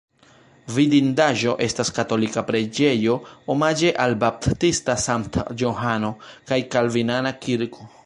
Vidindaĵo 0.77 1.53
estas 1.65 1.91
katolika 1.97 2.43
preĝejo 2.47 3.19
omaĝe 3.57 3.93
al 4.07 4.19
Baptista 4.27 4.99
Sankta 5.07 5.47
Johano 5.65 6.15
kaj 6.33 6.63
kalvinana 6.77 7.39
kirko. 7.47 7.93